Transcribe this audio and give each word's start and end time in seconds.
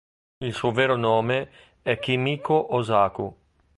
Il 0.39 0.55
suo 0.55 0.71
vero 0.71 0.95
nome 0.95 1.51
è 1.83 1.99
Kimiko 1.99 2.73
Osaku. 2.73 3.31